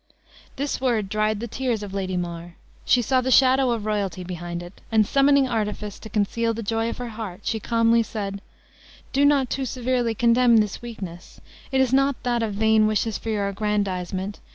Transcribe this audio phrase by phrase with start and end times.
[0.55, 2.55] This word dried the tears of Lady Mar.
[2.85, 6.89] She saw the shadow of royalty behind it; and summoning artifice, to conceal the joy
[6.89, 8.41] of her heart, she calmly said,
[9.13, 11.39] "Do not too severely condemn this weakness;
[11.71, 14.39] it is not that of vain wishes for your aggrandizement.